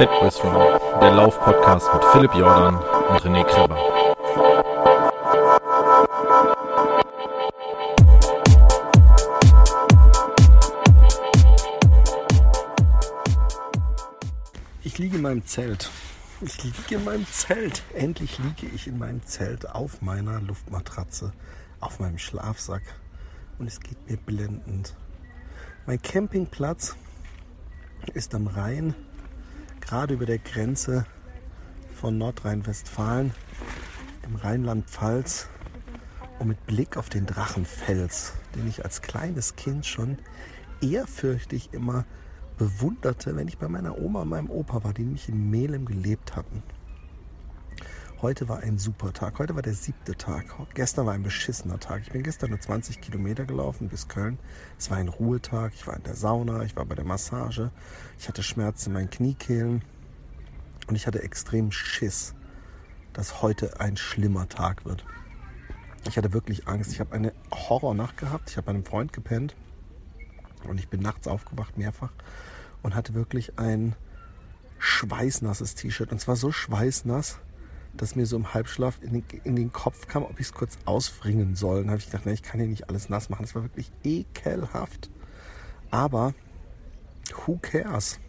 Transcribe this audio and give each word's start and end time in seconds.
Fit 0.00 0.08
with 0.22 0.42
Run, 0.42 0.80
der 1.02 1.10
Lauf-Podcast 1.10 1.92
mit 1.92 2.02
Philipp 2.04 2.32
Jordan 2.32 2.76
und 2.76 3.20
René 3.20 3.44
Kreber. 3.44 3.76
Ich 14.82 14.96
liege 14.96 15.16
in 15.16 15.22
meinem 15.22 15.44
Zelt. 15.44 15.90
Ich 16.40 16.64
liege 16.64 16.94
in 16.94 17.04
meinem 17.04 17.26
Zelt. 17.26 17.82
Endlich 17.92 18.38
liege 18.38 18.74
ich 18.74 18.86
in 18.86 18.96
meinem 18.96 19.22
Zelt 19.26 19.68
auf 19.68 20.00
meiner 20.00 20.40
Luftmatratze, 20.40 21.34
auf 21.78 22.00
meinem 22.00 22.16
Schlafsack. 22.16 22.84
Und 23.58 23.66
es 23.66 23.80
geht 23.80 24.08
mir 24.08 24.16
blendend. 24.16 24.94
Mein 25.84 26.00
Campingplatz 26.00 26.96
ist 28.14 28.34
am 28.34 28.46
Rhein, 28.46 28.94
gerade 29.80 30.14
über 30.14 30.26
der 30.26 30.38
Grenze 30.38 31.06
von 31.94 32.18
Nordrhein-Westfalen 32.18 33.32
im 34.24 34.36
Rheinland-Pfalz 34.36 35.48
und 36.38 36.48
mit 36.48 36.66
Blick 36.66 36.96
auf 36.96 37.08
den 37.08 37.26
Drachenfels, 37.26 38.34
den 38.54 38.66
ich 38.68 38.84
als 38.84 39.02
kleines 39.02 39.56
Kind 39.56 39.86
schon 39.86 40.18
ehrfürchtig 40.80 41.70
immer 41.72 42.04
bewunderte, 42.56 43.36
wenn 43.36 43.48
ich 43.48 43.58
bei 43.58 43.68
meiner 43.68 43.98
Oma 43.98 44.22
und 44.22 44.28
meinem 44.28 44.50
Opa 44.50 44.84
war, 44.84 44.92
die 44.92 45.02
nämlich 45.02 45.28
in 45.28 45.50
Melem 45.50 45.86
gelebt 45.86 46.36
hatten. 46.36 46.62
Heute 48.22 48.50
war 48.50 48.58
ein 48.58 48.76
super 48.76 49.14
Tag. 49.14 49.38
Heute 49.38 49.54
war 49.54 49.62
der 49.62 49.72
siebte 49.72 50.14
Tag. 50.14 50.44
Gestern 50.74 51.06
war 51.06 51.14
ein 51.14 51.22
beschissener 51.22 51.80
Tag. 51.80 52.02
Ich 52.02 52.12
bin 52.12 52.22
gestern 52.22 52.50
nur 52.50 52.60
20 52.60 53.00
Kilometer 53.00 53.46
gelaufen 53.46 53.88
bis 53.88 54.08
Köln. 54.08 54.38
Es 54.78 54.90
war 54.90 54.98
ein 54.98 55.08
Ruhetag. 55.08 55.72
Ich 55.74 55.86
war 55.86 55.96
in 55.96 56.02
der 56.02 56.16
Sauna. 56.16 56.62
Ich 56.64 56.76
war 56.76 56.84
bei 56.84 56.94
der 56.94 57.06
Massage. 57.06 57.70
Ich 58.18 58.28
hatte 58.28 58.42
Schmerzen 58.42 58.90
in 58.90 58.92
meinen 58.92 59.08
Kniekehlen. 59.08 59.82
Und 60.86 60.96
ich 60.96 61.06
hatte 61.06 61.22
extrem 61.22 61.72
Schiss, 61.72 62.34
dass 63.14 63.40
heute 63.40 63.80
ein 63.80 63.96
schlimmer 63.96 64.50
Tag 64.50 64.84
wird. 64.84 65.06
Ich 66.06 66.18
hatte 66.18 66.34
wirklich 66.34 66.68
Angst. 66.68 66.92
Ich 66.92 67.00
habe 67.00 67.14
eine 67.14 67.32
Horrornacht 67.50 68.18
gehabt. 68.18 68.50
Ich 68.50 68.58
habe 68.58 68.66
bei 68.66 68.72
einem 68.72 68.84
Freund 68.84 69.14
gepennt. 69.14 69.56
Und 70.68 70.78
ich 70.78 70.90
bin 70.90 71.00
nachts 71.00 71.26
aufgewacht 71.26 71.78
mehrfach 71.78 72.12
und 72.82 72.94
hatte 72.94 73.14
wirklich 73.14 73.58
ein 73.58 73.96
schweißnasses 74.78 75.74
T-Shirt. 75.74 76.12
Und 76.12 76.20
zwar 76.20 76.36
so 76.36 76.52
schweißnass, 76.52 77.38
dass 77.94 78.16
mir 78.16 78.26
so 78.26 78.36
im 78.36 78.54
Halbschlaf 78.54 78.98
in 79.02 79.12
den, 79.12 79.24
in 79.44 79.56
den 79.56 79.72
Kopf 79.72 80.06
kam, 80.06 80.22
ob 80.22 80.38
ich 80.40 80.46
es 80.46 80.52
kurz 80.52 80.78
ausfringen 80.84 81.54
soll. 81.54 81.80
Dann 81.80 81.90
habe 81.90 81.98
ich 81.98 82.06
gedacht, 82.06 82.26
nee, 82.26 82.32
ich 82.32 82.42
kann 82.42 82.60
hier 82.60 82.68
nicht 82.68 82.88
alles 82.88 83.08
nass 83.08 83.30
machen. 83.30 83.42
Das 83.42 83.54
war 83.54 83.62
wirklich 83.62 83.90
ekelhaft. 84.04 85.10
Aber 85.90 86.34
who 87.46 87.58
cares? 87.60 88.20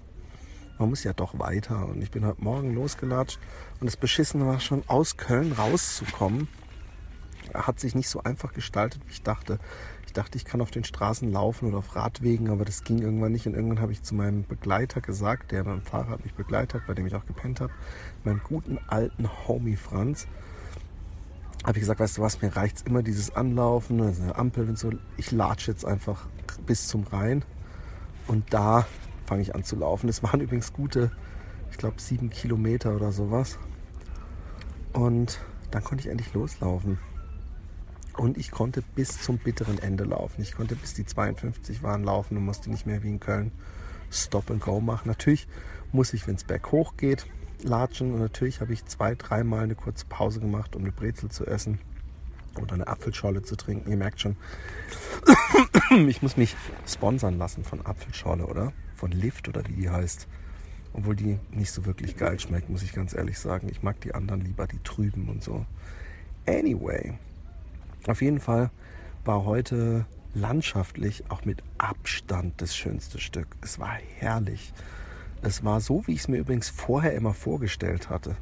Man 0.79 0.89
muss 0.89 1.03
ja 1.03 1.13
doch 1.13 1.37
weiter. 1.37 1.87
Und 1.87 2.01
ich 2.01 2.11
bin 2.11 2.25
heute 2.25 2.43
Morgen 2.43 2.73
losgelatscht. 2.73 3.39
Und 3.79 3.85
das 3.85 3.97
Beschissene 3.97 4.45
war 4.45 4.59
schon, 4.59 4.83
aus 4.87 5.17
Köln 5.17 5.51
rauszukommen. 5.51 6.47
Hat 7.53 7.79
sich 7.79 7.95
nicht 7.95 8.09
so 8.09 8.23
einfach 8.23 8.53
gestaltet, 8.53 9.01
wie 9.05 9.11
ich 9.11 9.23
dachte. 9.23 9.59
Ich 10.11 10.15
dachte, 10.15 10.37
ich 10.37 10.43
kann 10.43 10.59
auf 10.59 10.71
den 10.71 10.83
Straßen 10.83 11.31
laufen 11.31 11.69
oder 11.69 11.77
auf 11.77 11.95
Radwegen, 11.95 12.49
aber 12.49 12.65
das 12.65 12.83
ging 12.83 12.99
irgendwann 12.99 13.31
nicht. 13.31 13.47
Und 13.47 13.53
irgendwann 13.53 13.79
habe 13.79 13.93
ich 13.93 14.03
zu 14.03 14.13
meinem 14.13 14.43
Begleiter 14.43 14.99
gesagt, 14.99 15.53
der 15.53 15.63
beim 15.63 15.81
Fahrrad 15.81 16.25
mich 16.25 16.33
begleitet 16.33 16.73
hat, 16.73 16.85
bei 16.85 16.93
dem 16.93 17.07
ich 17.07 17.15
auch 17.15 17.25
gepennt 17.25 17.61
habe, 17.61 17.71
meinem 18.25 18.41
guten 18.43 18.77
alten 18.87 19.29
Homie 19.47 19.77
Franz, 19.77 20.27
habe 21.63 21.77
ich 21.77 21.79
gesagt, 21.79 22.01
weißt 22.01 22.17
du 22.17 22.21
was, 22.23 22.41
mir 22.41 22.53
reicht 22.53 22.75
es 22.75 22.81
immer 22.81 23.03
dieses 23.03 23.33
Anlaufen, 23.33 24.01
also 24.01 24.23
eine 24.23 24.35
Ampel 24.35 24.67
und 24.67 24.77
so. 24.77 24.91
Ich 25.15 25.31
latsche 25.31 25.71
jetzt 25.71 25.85
einfach 25.85 26.27
bis 26.65 26.89
zum 26.89 27.03
Rhein 27.03 27.45
und 28.27 28.53
da 28.53 28.85
fange 29.27 29.43
ich 29.43 29.55
an 29.55 29.63
zu 29.63 29.77
laufen. 29.77 30.07
Das 30.07 30.21
waren 30.23 30.41
übrigens 30.41 30.73
gute, 30.73 31.09
ich 31.71 31.77
glaube, 31.77 32.01
sieben 32.01 32.31
Kilometer 32.31 32.93
oder 32.97 33.13
sowas. 33.13 33.59
Und 34.91 35.39
dann 35.71 35.85
konnte 35.85 36.03
ich 36.03 36.11
endlich 36.11 36.33
loslaufen. 36.33 36.99
Und 38.21 38.37
ich 38.37 38.51
konnte 38.51 38.83
bis 38.83 39.19
zum 39.19 39.39
bitteren 39.39 39.79
Ende 39.79 40.03
laufen. 40.03 40.43
Ich 40.43 40.51
konnte 40.51 40.75
bis 40.75 40.93
die 40.93 41.07
52 41.07 41.81
waren 41.81 42.03
laufen 42.03 42.37
und 42.37 42.45
musste 42.45 42.69
nicht 42.69 42.85
mehr 42.85 43.01
wie 43.01 43.09
in 43.09 43.19
Köln 43.19 43.51
Stop 44.11 44.51
and 44.51 44.61
Go 44.61 44.79
machen. 44.79 45.07
Natürlich 45.07 45.47
muss 45.91 46.13
ich, 46.13 46.27
wenn 46.27 46.35
es 46.35 46.43
berghoch 46.43 46.97
geht, 46.97 47.25
latschen. 47.63 48.13
Und 48.13 48.19
natürlich 48.19 48.61
habe 48.61 48.73
ich 48.73 48.85
zwei, 48.85 49.15
dreimal 49.15 49.63
eine 49.63 49.73
kurze 49.73 50.05
Pause 50.05 50.39
gemacht, 50.39 50.75
um 50.75 50.83
eine 50.83 50.91
Brezel 50.91 51.31
zu 51.31 51.47
essen 51.47 51.79
oder 52.61 52.75
eine 52.75 52.85
Apfelschorle 52.85 53.41
zu 53.41 53.55
trinken. 53.55 53.89
Ihr 53.89 53.97
merkt 53.97 54.21
schon, 54.21 54.35
ich 56.07 56.21
muss 56.21 56.37
mich 56.37 56.55
sponsern 56.85 57.39
lassen 57.39 57.63
von 57.63 57.83
Apfelschorle, 57.83 58.45
oder? 58.45 58.71
Von 58.97 59.09
Lift 59.09 59.47
oder 59.47 59.67
wie 59.67 59.73
die 59.73 59.89
heißt. 59.89 60.27
Obwohl 60.93 61.15
die 61.15 61.39
nicht 61.49 61.71
so 61.71 61.87
wirklich 61.87 62.17
geil 62.17 62.39
schmeckt, 62.39 62.69
muss 62.69 62.83
ich 62.83 62.93
ganz 62.93 63.15
ehrlich 63.15 63.39
sagen. 63.39 63.67
Ich 63.71 63.81
mag 63.81 63.99
die 64.01 64.13
anderen 64.13 64.41
lieber, 64.41 64.67
die 64.67 64.83
trüben 64.83 65.27
und 65.27 65.41
so. 65.41 65.65
Anyway, 66.45 67.15
auf 68.07 68.21
jeden 68.21 68.39
Fall 68.39 68.71
war 69.23 69.45
heute 69.45 70.05
landschaftlich 70.33 71.23
auch 71.29 71.45
mit 71.45 71.61
Abstand 71.77 72.61
das 72.61 72.75
schönste 72.75 73.19
Stück. 73.19 73.47
Es 73.61 73.79
war 73.79 73.97
herrlich. 74.17 74.73
Es 75.41 75.63
war 75.63 75.81
so, 75.81 76.05
wie 76.07 76.13
ich 76.13 76.21
es 76.21 76.27
mir 76.27 76.37
übrigens 76.37 76.69
vorher 76.69 77.13
immer 77.13 77.33
vorgestellt 77.33 78.09
hatte. 78.09 78.35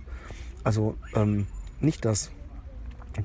Also 0.64 0.97
ähm, 1.16 1.47
nicht, 1.80 2.06
dass 2.06 2.31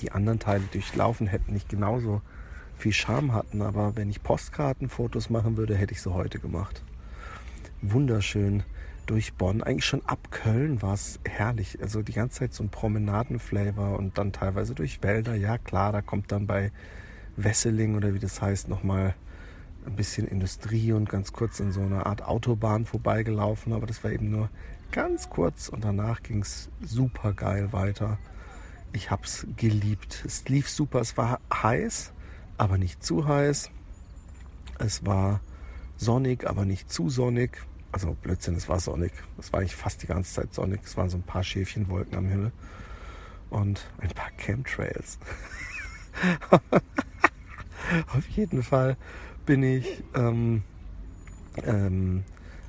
die 0.00 0.12
anderen 0.12 0.39
Teile 0.39 0.65
durchlaufen 0.72 1.27
hätten, 1.27 1.53
nicht 1.53 1.69
genauso 1.69 2.22
viel 2.77 2.93
Charme 2.93 3.33
hatten, 3.33 3.62
aber 3.62 3.97
wenn 3.97 4.11
ich 4.11 4.22
Postkartenfotos 4.22 5.31
machen 5.31 5.56
würde, 5.56 5.77
hätte 5.77 5.93
ich 5.93 6.03
sie 6.03 6.12
heute 6.12 6.39
gemacht. 6.39 6.83
Wunderschön 7.83 8.62
durch 9.06 9.34
Bonn. 9.34 9.62
Eigentlich 9.62 9.84
schon 9.84 10.04
ab 10.06 10.31
Köln 10.31 10.82
war 10.82 10.94
es 10.94 11.20
herrlich. 11.25 11.81
Also 11.81 12.03
die 12.03 12.12
ganze 12.12 12.41
Zeit 12.41 12.54
so 12.54 12.65
ein 12.65 12.70
Promenadenflavor 12.70 13.98
und 13.98 14.19
dann 14.19 14.32
teilweise 14.32 14.75
durch 14.75 15.03
Wälder. 15.03 15.34
Ja 15.34 15.59
klar, 15.59 15.92
da 15.92 16.03
kommt 16.03 16.32
dann 16.32 16.47
bei 16.47 16.72
Wesseling 17.37 17.97
oder 17.97 18.15
wie 18.15 18.19
das 18.19 18.41
heißt 18.41 18.69
nochmal 18.69 19.15
ein 19.87 19.97
bisschen 19.97 20.26
Industrie 20.26 20.92
und 20.92 21.09
ganz 21.09 21.32
kurz 21.32 21.60
in 21.60 21.72
so 21.72 21.82
einer 21.82 22.06
Art 22.06 22.22
Autobahn 22.22 22.87
vorbeigelaufen. 22.87 23.72
Aber 23.72 23.87
das 23.87 24.03
war 24.04 24.10
eben 24.10 24.31
nur 24.31 24.48
ganz 24.92 25.28
kurz 25.28 25.69
und 25.69 25.84
danach 25.84 26.22
ging 26.22 26.41
es 26.41 26.71
super 26.82 27.32
geil 27.32 27.72
weiter. 27.72 28.19
Ich 28.92 29.10
habe 29.10 29.25
es 29.25 29.47
geliebt. 29.56 30.22
Es 30.25 30.48
lief 30.48 30.69
super. 30.69 31.00
Es 31.00 31.16
war 31.16 31.41
heiß, 31.53 32.12
aber 32.56 32.78
nicht 32.78 33.03
zu 33.03 33.26
heiß. 33.26 33.71
Es 34.78 35.04
war 35.04 35.41
sonnig, 35.97 36.47
aber 36.48 36.65
nicht 36.65 36.91
zu 36.91 37.10
sonnig 37.10 37.59
also 37.94 38.12
Blödsinn, 38.15 38.56
es 38.56 38.69
war 38.69 38.81
sonnig. 38.81 39.12
Es 39.38 39.53
war 39.53 39.60
eigentlich 39.60 39.77
fast 39.77 40.03
die 40.03 40.09
ganze 40.09 40.34
Zeit 40.34 40.53
sonnig. 40.53 40.81
Es 40.84 40.97
waren 40.97 41.09
so 41.09 41.16
ein 41.16 41.22
paar 41.22 41.44
Schäfchenwolken 41.44 42.19
am 42.19 42.27
Himmel 42.27 42.50
und 43.50 43.88
ein 43.99 44.10
paar 44.10 44.31
Chemtrails. 44.37 45.21
Auf 48.12 48.28
jeden 48.31 48.65
Fall 48.65 48.97
bin 49.47 49.62
ich 49.62 50.03
ähm, 50.16 50.65
ähm, 51.62 52.25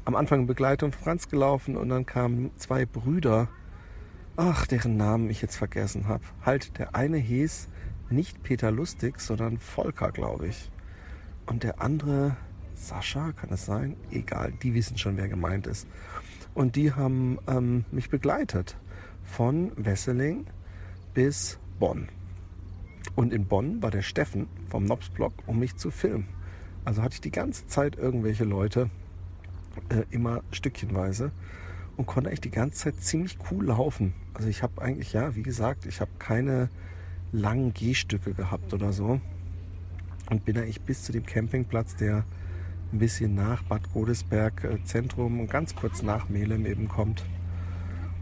am 0.06 0.16
Anfang 0.16 0.42
in 0.42 0.48
Begleitung 0.48 0.92
von 0.92 1.04
Franz 1.04 1.28
gelaufen 1.28 1.76
und 1.76 1.90
dann 1.90 2.06
kamen 2.06 2.52
zwei 2.58 2.86
Brüder, 2.86 3.48
ach, 4.36 4.68
deren 4.68 4.96
Namen 4.96 5.32
ich 5.32 5.42
jetzt 5.42 5.56
vergessen 5.56 6.08
habe. 6.08 6.24
Halt, 6.46 6.78
der 6.78 6.94
eine 6.94 7.18
hieß 7.18 7.68
nicht 8.12 8.44
Peter 8.44 8.70
Lustig, 8.70 9.20
sondern 9.20 9.58
Volker, 9.58 10.12
glaube 10.12 10.50
ich. 10.50 10.70
Und 11.48 11.64
der 11.64 11.82
andere 11.82 12.38
Sascha, 12.76 13.32
kann 13.34 13.50
es 13.52 13.66
sein? 13.66 13.96
Egal, 14.12 14.54
die 14.62 14.74
wissen 14.74 14.98
schon, 14.98 15.18
wer 15.18 15.28
gemeint 15.28 15.68
ist. 15.68 15.88
Und 16.54 16.76
die 16.76 16.94
haben 16.94 17.40
ähm, 17.48 17.86
mich 17.92 18.10
begleitet 18.10 18.78
von 19.24 19.72
Wesseling 19.76 20.46
bis 21.14 21.58
Bonn. 21.80 22.10
Und 23.16 23.34
in 23.34 23.46
Bonn 23.46 23.82
war 23.82 23.92
der 23.92 24.02
Steffen 24.02 24.48
vom 24.70 24.86
Nobsblock, 24.86 25.34
um 25.46 25.60
mich 25.60 25.76
zu 25.76 25.92
filmen. 25.92 26.28
Also 26.84 27.02
hatte 27.02 27.16
ich 27.16 27.22
die 27.22 27.32
ganze 27.32 27.68
Zeit 27.68 27.98
irgendwelche 27.98 28.44
Leute, 28.44 28.90
äh, 29.90 30.04
immer 30.12 30.44
stückchenweise 30.52 31.32
und 31.98 32.06
konnte 32.06 32.30
eigentlich 32.30 32.42
die 32.42 32.52
ganze 32.52 32.78
Zeit 32.80 33.02
ziemlich 33.02 33.38
cool 33.50 33.66
laufen. 33.66 34.14
Also 34.34 34.50
ich 34.50 34.64
habe 34.64 34.82
eigentlich, 34.82 35.14
ja, 35.14 35.36
wie 35.36 35.44
gesagt, 35.44 35.86
ich 35.86 36.02
habe 36.02 36.12
keine 36.20 36.70
langen 37.32 37.74
Gehstücke 37.74 38.34
gehabt 38.34 38.74
oder 38.74 38.94
so. 38.94 39.20
Und 40.30 40.46
bin 40.46 40.58
eigentlich 40.58 40.82
bis 40.82 41.04
zu 41.04 41.12
dem 41.12 41.26
Campingplatz, 41.26 41.96
der 41.96 42.26
ein 42.96 43.00
bisschen 43.00 43.36
nach 43.36 43.62
Bad 43.64 43.92
Godesberg 43.92 44.64
äh, 44.64 44.84
Zentrum 44.86 45.42
und 45.42 45.50
ganz 45.50 45.76
kurz 45.76 46.02
nach 46.02 46.30
Melem 46.30 46.66
eben 46.66 46.88
kommt. 46.88 47.26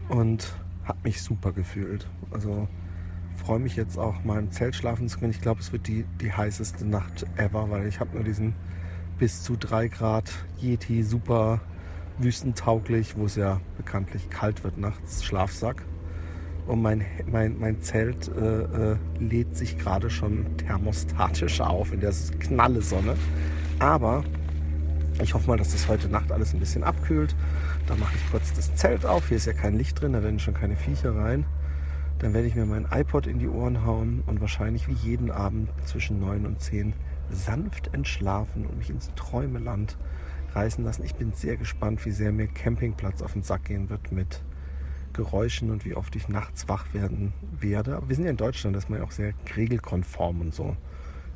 Und 0.08 0.56
habe 0.84 0.98
mich 1.04 1.22
super 1.22 1.52
gefühlt. 1.52 2.08
Also 2.32 2.68
freue 3.36 3.60
mich 3.60 3.76
jetzt 3.76 3.98
auch 3.98 4.24
mal 4.24 4.40
im 4.40 4.50
Zelt 4.50 4.74
schlafen 4.74 5.08
zu 5.08 5.18
können. 5.18 5.30
Ich 5.30 5.40
glaube, 5.40 5.60
es 5.60 5.72
wird 5.72 5.86
die, 5.86 6.04
die 6.20 6.32
heißeste 6.32 6.86
Nacht 6.86 7.24
ever, 7.36 7.70
weil 7.70 7.86
ich 7.86 8.00
habe 8.00 8.14
nur 8.14 8.24
diesen 8.24 8.54
bis 9.16 9.42
zu 9.42 9.56
3 9.56 9.88
Grad 9.88 10.30
Yeti 10.60 11.04
super 11.04 11.60
wüstentauglich, 12.18 13.16
wo 13.16 13.26
es 13.26 13.36
ja 13.36 13.60
bekanntlich 13.76 14.28
kalt 14.28 14.64
wird 14.64 14.76
nachts, 14.76 15.24
Schlafsack. 15.24 15.84
Und 16.66 16.82
mein, 16.82 17.04
mein, 17.30 17.58
mein 17.60 17.80
Zelt 17.80 18.28
äh, 18.28 18.92
äh, 18.92 18.96
lädt 19.20 19.56
sich 19.56 19.78
gerade 19.78 20.10
schon 20.10 20.56
thermostatisch 20.56 21.60
auf 21.60 21.92
in 21.92 22.00
der 22.00 22.12
knalle 22.40 22.82
Sonne. 22.82 23.16
Aber 23.78 24.24
Ich 25.22 25.32
hoffe 25.32 25.46
mal, 25.46 25.56
dass 25.56 25.72
das 25.72 25.86
heute 25.88 26.08
Nacht 26.08 26.32
alles 26.32 26.52
ein 26.54 26.60
bisschen 26.60 26.82
abkühlt. 26.82 27.36
Da 27.86 27.94
mache 27.94 28.16
ich 28.16 28.30
kurz 28.30 28.52
das 28.52 28.74
Zelt 28.74 29.06
auf. 29.06 29.28
Hier 29.28 29.36
ist 29.36 29.46
ja 29.46 29.52
kein 29.52 29.78
Licht 29.78 30.00
drin, 30.00 30.12
da 30.12 30.22
werden 30.22 30.40
schon 30.40 30.54
keine 30.54 30.76
Viecher 30.76 31.14
rein. 31.14 31.46
Dann 32.18 32.34
werde 32.34 32.48
ich 32.48 32.54
mir 32.54 32.66
mein 32.66 32.86
iPod 32.90 33.26
in 33.26 33.38
die 33.38 33.48
Ohren 33.48 33.84
hauen 33.84 34.22
und 34.26 34.40
wahrscheinlich 34.40 34.88
wie 34.88 34.92
jeden 34.92 35.30
Abend 35.30 35.70
zwischen 35.84 36.18
9 36.20 36.46
und 36.46 36.60
10 36.60 36.94
sanft 37.30 37.94
entschlafen 37.94 38.66
und 38.66 38.76
mich 38.78 38.90
ins 38.90 39.10
Träumeland 39.14 39.96
reißen 40.54 40.84
lassen. 40.84 41.04
Ich 41.04 41.14
bin 41.14 41.32
sehr 41.32 41.56
gespannt, 41.56 42.04
wie 42.04 42.10
sehr 42.10 42.32
mir 42.32 42.48
Campingplatz 42.48 43.22
auf 43.22 43.34
den 43.34 43.42
Sack 43.42 43.64
gehen 43.64 43.90
wird 43.90 44.12
mit 44.12 44.42
Geräuschen 45.12 45.70
und 45.70 45.84
wie 45.84 45.94
oft 45.94 46.14
ich 46.16 46.28
nachts 46.28 46.68
wach 46.68 46.92
werden 46.92 47.32
werde. 47.60 47.96
Aber 47.96 48.08
wir 48.08 48.16
sind 48.16 48.24
ja 48.24 48.30
in 48.30 48.36
Deutschland, 48.36 48.74
da 48.74 48.78
ist 48.78 48.90
man 48.90 48.98
ja 48.98 49.04
auch 49.04 49.12
sehr 49.12 49.32
regelkonform 49.56 50.40
und 50.40 50.54
so. 50.54 50.76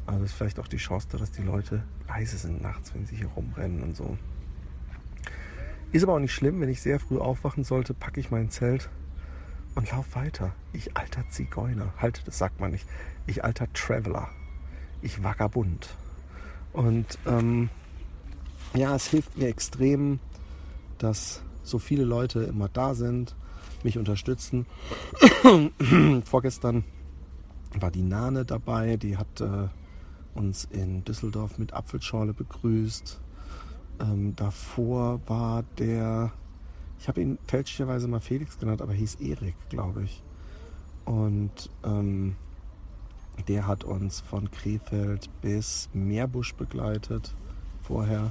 Also 0.08 0.24
ist 0.24 0.32
vielleicht 0.32 0.58
auch 0.58 0.68
die 0.68 0.78
Chance 0.78 1.06
da, 1.10 1.18
dass 1.18 1.32
die 1.32 1.42
Leute 1.42 1.82
leise 2.08 2.38
sind 2.38 2.62
nachts, 2.62 2.94
wenn 2.94 3.04
sie 3.04 3.16
hier 3.16 3.26
rumrennen 3.26 3.82
und 3.82 3.94
so. 3.94 4.16
Ist 5.92 6.02
aber 6.02 6.14
auch 6.14 6.18
nicht 6.18 6.32
schlimm, 6.32 6.62
wenn 6.62 6.70
ich 6.70 6.80
sehr 6.80 6.98
früh 6.98 7.18
aufwachen 7.18 7.62
sollte, 7.62 7.92
packe 7.92 8.18
ich 8.18 8.30
mein 8.30 8.48
Zelt 8.48 8.88
und 9.74 9.90
lauf 9.90 10.14
weiter. 10.14 10.54
Ich 10.72 10.96
alter 10.96 11.28
Zigeuner. 11.28 11.92
Halt, 11.98 12.22
das 12.26 12.38
sagt 12.38 12.58
man 12.58 12.70
nicht. 12.70 12.88
Ich 13.26 13.44
alter 13.44 13.70
Traveler. 13.74 14.30
Ich 15.02 15.22
Vagabund. 15.22 15.94
Und 16.72 17.18
ähm, 17.26 17.68
ja, 18.72 18.96
es 18.96 19.08
hilft 19.08 19.36
mir 19.36 19.48
extrem, 19.48 20.20
dass 20.96 21.42
so 21.62 21.78
viele 21.78 22.04
Leute 22.04 22.44
immer 22.44 22.70
da 22.70 22.94
sind, 22.94 23.36
mich 23.82 23.98
unterstützen. 23.98 24.64
Vorgestern 26.24 26.84
war 27.78 27.90
die 27.90 28.02
Nane 28.02 28.46
dabei, 28.46 28.96
die 28.96 29.18
hat 29.18 29.42
äh, 29.42 29.68
uns 30.38 30.64
in 30.70 31.04
Düsseldorf 31.04 31.58
mit 31.58 31.74
Apfelschorle 31.74 32.32
begrüßt. 32.32 33.20
Ähm, 34.00 34.34
davor 34.36 35.20
war 35.26 35.64
der, 35.78 36.32
ich 37.00 37.08
habe 37.08 37.20
ihn 37.20 37.38
fälschlicherweise 37.46 38.08
mal 38.08 38.20
Felix 38.20 38.58
genannt, 38.58 38.80
aber 38.80 38.92
hieß 38.92 39.16
Erik, 39.16 39.56
glaube 39.68 40.04
ich. 40.04 40.22
Und 41.04 41.70
ähm, 41.84 42.36
der 43.48 43.66
hat 43.66 43.84
uns 43.84 44.20
von 44.20 44.50
Krefeld 44.50 45.28
bis 45.42 45.88
Meerbusch 45.92 46.54
begleitet 46.54 47.34
vorher. 47.82 48.30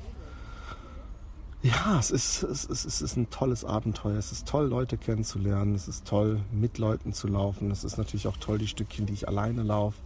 Ja, 1.64 1.98
es 2.00 2.12
ist, 2.12 2.44
es, 2.44 2.66
ist, 2.66 2.86
es 2.86 3.02
ist 3.02 3.18
ein 3.18 3.30
tolles 3.30 3.66
Abenteuer. 3.66 4.18
Es 4.18 4.32
ist 4.32 4.48
toll, 4.48 4.68
Leute 4.68 4.98
kennenzulernen. 4.98 5.76
Es 5.76 5.88
ist 5.88 6.06
toll, 6.06 6.42
mit 6.52 6.78
Leuten 6.78 7.14
zu 7.14 7.28
laufen. 7.28 7.72
Es 7.72 7.84
ist 7.84 7.98
natürlich 7.98 8.28
auch 8.28 8.38
toll, 8.38 8.60
die 8.60 8.68
Stückchen, 8.68 9.06
die 9.06 9.14
ich 9.14 9.28
alleine 9.28 9.64
laufe. 9.64 9.98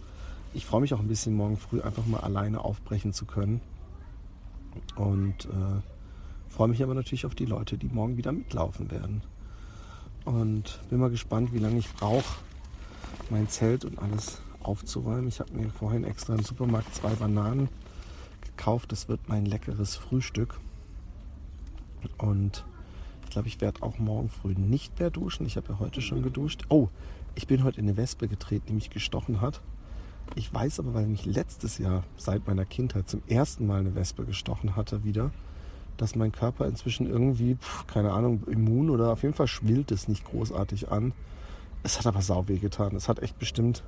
Ich 0.53 0.65
freue 0.65 0.81
mich 0.81 0.94
auch 0.94 1.00
ein 1.00 1.07
bisschen, 1.07 1.33
morgen 1.33 1.57
früh 1.57 1.81
einfach 1.81 2.06
mal 2.06 2.19
alleine 2.19 2.63
aufbrechen 2.63 3.13
zu 3.13 3.25
können. 3.25 3.62
Und 4.95 5.45
äh, 5.45 5.81
freue 6.50 6.68
mich 6.68 6.83
aber 6.83 6.94
natürlich 6.94 7.25
auf 7.25 7.36
die 7.36 7.45
Leute, 7.45 7.77
die 7.77 7.88
morgen 7.88 8.18
wieder 8.18 8.33
mitlaufen 8.33 8.92
werden. 8.92 9.21
Und 10.25 10.80
bin 10.89 11.00
mal 11.00 11.09
gespannt, 11.09 11.53
wie 11.53 11.59
lange 11.59 11.80
ich 11.80 11.92
brauche, 11.94 12.36
mein 13.30 13.48
Zelt 13.48 13.86
und 13.86 14.00
alles 14.00 14.42
aufzuräumen. 14.62 15.27
Ich 15.30 15.39
habe 15.39 15.53
mir 15.53 15.69
vorhin 15.69 16.03
extra 16.03 16.36
im 16.36 16.44
Supermarkt 16.44 16.94
zwei 16.94 17.13
Bananen 17.15 17.69
gekauft. 18.42 18.92
Das 18.92 19.07
wird 19.07 19.30
mein 19.30 19.45
leckeres 19.45 19.95
Frühstück. 19.95 20.59
Und 22.18 22.65
ich 23.24 23.30
glaube, 23.30 23.48
ich 23.48 23.62
werde 23.62 23.81
auch 23.83 24.00
morgen 24.00 24.27
früh 24.27 24.53
nicht 24.53 25.00
mehr 25.00 25.09
duschen. 25.09 25.45
Ich 25.45 25.56
habe 25.56 25.74
ja 25.74 25.80
heute 25.80 26.01
schon 26.01 26.21
geduscht. 26.21 26.65
Oh, 26.68 26.89
ich 27.36 27.48
bin 27.48 27.63
heute 27.63 27.80
in 27.80 27.88
eine 27.88 27.95
Wespe 27.95 28.27
getreten, 28.27 28.65
die 28.68 28.74
mich 28.74 28.89
gestochen 28.89 29.39
hat. 29.39 29.62
Ich 30.35 30.53
weiß 30.53 30.79
aber, 30.79 30.93
weil 30.93 31.07
mich 31.07 31.25
letztes 31.25 31.77
Jahr 31.77 32.03
seit 32.15 32.47
meiner 32.47 32.65
Kindheit 32.65 33.09
zum 33.09 33.21
ersten 33.27 33.67
Mal 33.67 33.81
eine 33.81 33.95
Wespe 33.95 34.25
gestochen 34.25 34.75
hatte, 34.75 35.03
wieder, 35.03 35.31
dass 35.97 36.15
mein 36.15 36.31
Körper 36.31 36.67
inzwischen 36.67 37.05
irgendwie, 37.05 37.57
keine 37.87 38.13
Ahnung, 38.13 38.43
immun 38.47 38.89
oder 38.89 39.11
auf 39.11 39.23
jeden 39.23 39.33
Fall 39.33 39.47
schwillt 39.47 39.91
es 39.91 40.07
nicht 40.07 40.23
großartig 40.23 40.89
an. 40.89 41.13
Es 41.83 41.99
hat 41.99 42.07
aber 42.07 42.21
sau 42.21 42.47
weh 42.47 42.59
getan. 42.59 42.95
Es 42.95 43.09
hat 43.09 43.19
echt 43.19 43.39
bestimmt 43.39 43.83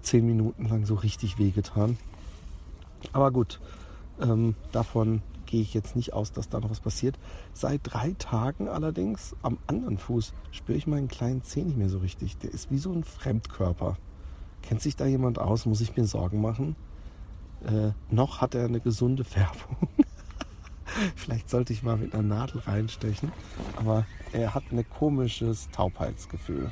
zehn 0.00 0.26
Minuten 0.26 0.68
lang 0.68 0.84
so 0.84 0.94
richtig 0.94 1.38
weh 1.38 1.50
getan. 1.50 1.96
Aber 3.12 3.30
gut, 3.30 3.60
ähm, 4.20 4.56
davon 4.72 5.22
gehe 5.46 5.62
ich 5.62 5.74
jetzt 5.74 5.94
nicht 5.94 6.12
aus, 6.12 6.32
dass 6.32 6.48
da 6.48 6.58
noch 6.60 6.70
was 6.70 6.80
passiert. 6.80 7.18
Seit 7.52 7.80
drei 7.84 8.14
Tagen 8.18 8.68
allerdings 8.68 9.36
am 9.42 9.58
anderen 9.66 9.98
Fuß 9.98 10.32
spüre 10.50 10.78
ich 10.78 10.86
meinen 10.86 11.08
kleinen 11.08 11.42
Zeh 11.42 11.62
nicht 11.62 11.76
mehr 11.76 11.88
so 11.88 11.98
richtig. 11.98 12.38
Der 12.38 12.50
ist 12.52 12.70
wie 12.70 12.78
so 12.78 12.92
ein 12.92 13.04
Fremdkörper. 13.04 13.96
Kennt 14.62 14.80
sich 14.80 14.96
da 14.96 15.06
jemand 15.06 15.38
aus? 15.38 15.66
Muss 15.66 15.80
ich 15.80 15.96
mir 15.96 16.04
Sorgen 16.04 16.40
machen? 16.40 16.76
Äh, 17.64 17.92
noch 18.10 18.40
hat 18.40 18.54
er 18.54 18.64
eine 18.64 18.80
gesunde 18.80 19.24
Färbung. 19.24 19.88
Vielleicht 21.16 21.48
sollte 21.48 21.72
ich 21.72 21.82
mal 21.82 21.96
mit 21.96 22.14
einer 22.14 22.22
Nadel 22.22 22.60
reinstechen. 22.60 23.32
Aber 23.76 24.06
er 24.32 24.54
hat 24.54 24.64
ein 24.70 24.84
komisches 24.88 25.68
Taubheitsgefühl. 25.70 26.70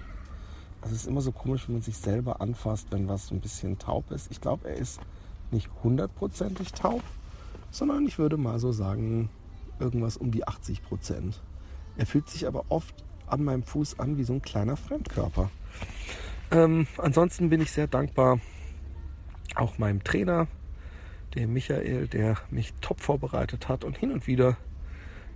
Also 0.82 0.94
es 0.94 1.02
ist 1.02 1.08
immer 1.08 1.20
so 1.20 1.32
komisch, 1.32 1.68
wenn 1.68 1.76
man 1.76 1.82
sich 1.82 1.96
selber 1.96 2.40
anfasst, 2.40 2.88
wenn 2.90 3.08
was 3.08 3.26
so 3.26 3.34
ein 3.34 3.40
bisschen 3.40 3.78
taub 3.78 4.10
ist. 4.10 4.30
Ich 4.30 4.40
glaube, 4.40 4.68
er 4.68 4.76
ist 4.76 5.00
nicht 5.50 5.68
hundertprozentig 5.82 6.72
taub, 6.72 7.02
sondern 7.70 8.06
ich 8.06 8.18
würde 8.18 8.36
mal 8.36 8.58
so 8.58 8.72
sagen, 8.72 9.28
irgendwas 9.78 10.16
um 10.16 10.30
die 10.30 10.46
80 10.46 10.82
Prozent. 10.82 11.40
Er 11.96 12.06
fühlt 12.06 12.28
sich 12.28 12.46
aber 12.46 12.64
oft 12.68 12.94
an 13.26 13.44
meinem 13.44 13.62
Fuß 13.62 13.98
an 13.98 14.16
wie 14.16 14.24
so 14.24 14.32
ein 14.32 14.42
kleiner 14.42 14.76
Fremdkörper. 14.76 15.50
Ähm, 16.50 16.86
ansonsten 16.98 17.48
bin 17.48 17.60
ich 17.60 17.70
sehr 17.70 17.86
dankbar 17.86 18.40
auch 19.54 19.78
meinem 19.78 20.02
Trainer, 20.02 20.48
dem 21.34 21.52
Michael, 21.52 22.08
der 22.08 22.36
mich 22.50 22.72
top 22.80 23.00
vorbereitet 23.00 23.68
hat 23.68 23.84
und 23.84 23.96
hin 23.96 24.10
und 24.12 24.26
wieder 24.26 24.56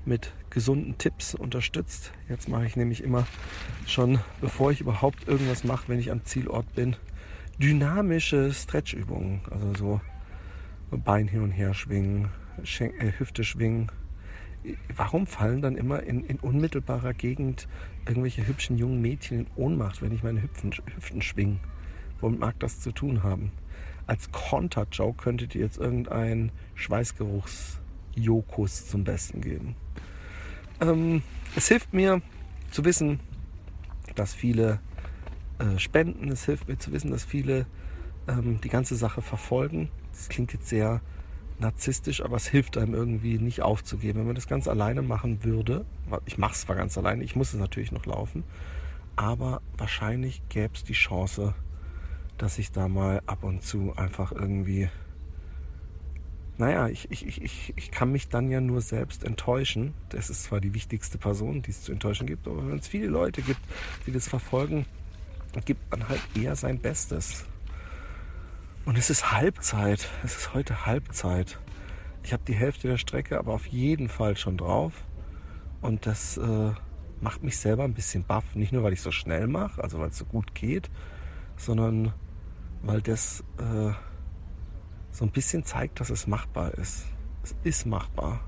mit 0.05 0.33
gesunden 0.51 0.99
Tipps 0.99 1.35
unterstützt. 1.35 2.13
Jetzt 2.29 2.49
mache 2.49 2.67
ich 2.67 2.77
nämlich 2.77 3.03
immer 3.03 3.27
schon, 3.87 4.21
bevor 4.41 4.71
ich 4.71 4.81
überhaupt 4.81 5.27
irgendwas 5.29 5.65
mache, 5.65 5.89
wenn 5.89 5.99
ich 5.99 6.11
am 6.11 6.25
Zielort 6.25 6.75
bin, 6.75 6.97
dynamische 7.59 8.53
Stretchübungen. 8.53 9.41
Also 9.51 9.75
so 9.75 10.01
Bein 10.91 11.27
hin 11.27 11.43
und 11.43 11.51
her 11.51 11.75
schwingen, 11.75 12.29
äh, 12.79 13.13
Hüfte 13.19 13.43
schwingen. 13.43 13.91
Warum 14.95 15.27
fallen 15.27 15.61
dann 15.61 15.77
immer 15.77 16.03
in, 16.03 16.25
in, 16.25 16.39
unmittelbarer 16.39 17.13
Gegend 17.13 17.69
irgendwelche 18.07 18.47
hübschen 18.47 18.79
jungen 18.79 19.01
Mädchen 19.01 19.41
in 19.41 19.47
Ohnmacht, 19.57 20.03
wenn 20.03 20.13
ich 20.13 20.23
meine 20.23 20.43
Hüpfen, 20.43 20.73
Hüften 20.73 21.23
schwinge? 21.23 21.59
Womit 22.21 22.41
mag 22.41 22.59
das 22.61 22.81
zu 22.81 22.93
tun 22.93 23.23
haben? 23.23 23.53
Als 24.07 24.31
Konter-Joke 24.33 25.23
könntet 25.23 25.55
ihr 25.55 25.63
jetzt 25.63 25.79
irgendeinen 25.79 26.53
Schweißgeruchs-Jokus 26.75 28.87
zum 28.87 29.05
Besten 29.05 29.41
geben. 29.41 29.77
Ähm, 30.81 31.23
es 31.57 31.69
hilft 31.69 31.93
mir 31.93 32.21
zu 32.71 32.85
wissen, 32.85 33.21
dass 34.15 34.35
viele 34.35 34.81
äh, 35.59 35.79
spenden. 35.79 36.31
Es 36.31 36.45
hilft 36.45 36.69
mir 36.69 36.79
zu 36.79 36.93
wissen, 36.93 37.11
dass 37.11 37.25
viele 37.25 37.67
ähm, 38.29 38.61
die 38.63 38.69
ganze 38.69 38.97
Sache 38.97 39.23
verfolgen. 39.23 39.89
Das 40.13 40.29
klingt 40.29 40.53
jetzt 40.53 40.69
sehr 40.69 41.01
narzisstisch, 41.59 42.23
aber 42.23 42.37
es 42.37 42.47
hilft 42.47 42.77
einem 42.77 42.95
irgendwie 42.95 43.39
nicht 43.39 43.63
aufzugeben. 43.63 44.21
Wenn 44.21 44.27
man 44.27 44.35
das 44.35 44.49
ganz 44.49 44.69
alleine 44.69 45.03
machen 45.03 45.45
würde, 45.45 45.85
ich 46.27 46.39
mache 46.39 46.53
es 46.53 46.63
zwar 46.63 46.77
ganz 46.77 46.99
alleine, 46.99 47.25
ich 47.25 47.37
muss 47.37 47.53
es 47.53 47.61
natürlich 47.61 47.93
noch 47.93 48.07
laufen, 48.07 48.45
aber 49.17 49.63
wahrscheinlich 49.77 50.43
gäbe 50.49 50.75
es 50.75 50.85
die 50.85 50.95
Chance, 50.95 51.55
dass 52.39 52.59
ich 52.59 52.73
da 52.73 52.89
mal 52.89 53.23
ab 53.27 53.45
und 53.45 53.63
zu 53.63 53.95
einfach 53.97 54.33
irgendwie, 54.33 54.89
naja, 56.59 56.89
ich, 56.89 57.11
ich, 57.11 57.43
ich, 57.43 57.73
ich 57.77 57.91
kann 57.91 58.11
mich 58.11 58.29
dann 58.29 58.51
ja 58.51 58.61
nur 58.61 58.81
selbst 58.81 59.25
enttäuschen. 59.25 59.95
Das 60.09 60.31
ist 60.31 60.45
zwar 60.45 60.61
die 60.61 60.75
wichtigste 60.75 61.19
Person, 61.19 61.63
die 61.63 61.71
es 61.71 61.83
zu 61.83 61.93
enttäuschen 61.93 62.27
gibt, 62.27 62.49
aber 62.49 62.69
wenn 62.69 62.79
es 62.79 62.89
viele 62.89 63.07
Leute 63.07 63.43
gibt, 63.43 63.61
die 64.07 64.13
das 64.13 64.29
verfolgen, 64.29 64.87
gibt 65.65 65.89
man 65.91 66.09
halt 66.09 66.21
eher 66.35 66.57
sein 66.57 66.81
Bestes. 66.81 67.45
Und 68.85 68.99
es 68.99 69.09
ist 69.09 69.33
Halbzeit. 69.33 70.11
Es 70.25 70.37
ist 70.37 70.53
heute 70.53 70.85
Halbzeit. 70.85 71.59
Ich 72.23 72.35
habe 72.35 72.43
die 72.47 72.55
Hälfte 72.55 72.87
der 72.87 72.99
Strecke 72.99 73.39
aber 73.39 73.55
auf 73.55 73.67
jeden 73.67 74.11
Fall 74.11 74.37
schon 74.37 74.59
drauf. 74.59 74.93
Und 75.81 76.05
das 76.05 76.37
äh, 76.37 76.73
macht 77.21 77.43
mich 77.43 77.57
selber 77.57 77.85
ein 77.85 77.95
bisschen 77.95 78.25
baff. 78.25 78.55
Nicht 78.55 78.73
nur, 78.73 78.83
weil 78.83 78.93
ich 78.93 79.01
so 79.01 79.11
schnell 79.11 79.47
mache, 79.47 79.83
also 79.83 80.01
weil 80.01 80.09
es 80.09 80.19
so 80.19 80.27
gut 80.27 80.55
geht, 80.55 80.91
sondern 81.57 82.13
weil 82.83 83.01
das 83.01 83.43
äh, 83.59 83.93
so 85.13 85.25
ein 85.25 85.31
bisschen 85.31 85.65
zeigt, 85.65 86.01
dass 86.01 86.11
es 86.11 86.27
machbar 86.27 86.75
ist. 86.75 87.07
Es 87.43 87.57
ist 87.65 87.87
machbar. 87.87 88.41